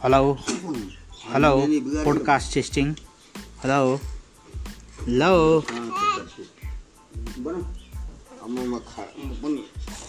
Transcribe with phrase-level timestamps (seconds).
[0.00, 0.32] Hello.
[1.28, 1.68] Hello.
[2.08, 2.96] Podcast testing.
[3.60, 4.00] Hello.
[5.04, 5.60] Hello.
[5.60, 6.06] Hello.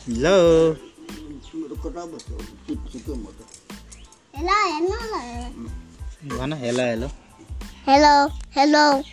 [0.07, 0.77] Hello.
[6.55, 7.09] Hello.
[7.83, 8.31] Hello.
[8.55, 9.03] Hello.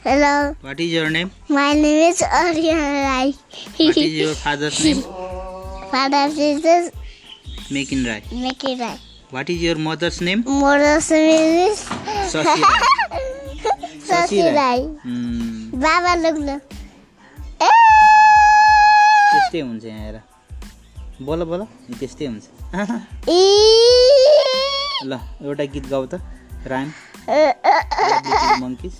[0.00, 0.56] Hello.
[0.62, 1.30] What is your name?
[1.50, 3.36] My name is Aryan Rai.
[3.76, 5.04] what is your father's name?
[5.90, 6.92] Father's name is
[7.72, 8.22] Rai.
[9.76, 10.42] Mother's name?
[10.42, 12.34] Is
[14.56, 14.80] Rai.
[15.04, 16.60] Hmm, Baba.
[17.62, 17.70] Eh!
[19.32, 20.20] त्यस्तै हुन्छ यहाँ हेर।
[21.22, 21.66] बोल बोल।
[21.98, 22.44] त्यस्तै हुन्छ!
[25.04, 26.14] ल एउटा गीत गाउ त।
[28.60, 28.92] मङ्किज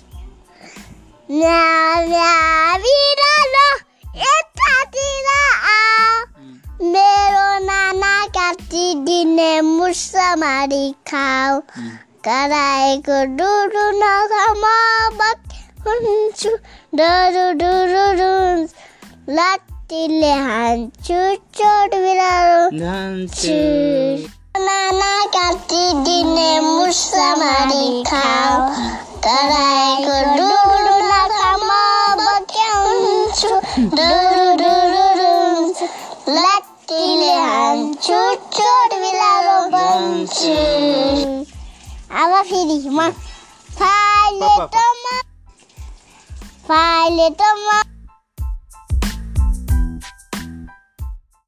[8.51, 11.59] काटिदिने मुसा मारी खाऊ
[12.27, 14.65] कराएको डुरु नखा म
[15.85, 16.49] हुन्छु
[16.99, 21.19] डरु डुरु रुन्छु लात्तीले हान्छु
[21.59, 22.59] चोट बिरालो
[24.67, 28.59] नाना काटिदिने मुसा मारी खाऊ
[29.27, 30.60] कराएको डुरु
[38.31, 41.45] Kultur vil jeg jobbe med.
[42.17, 42.43] Jeg var